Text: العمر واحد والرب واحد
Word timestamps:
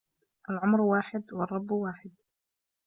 العمر 0.49 0.81
واحد 0.81 1.33
والرب 1.33 1.71
واحد 1.71 2.11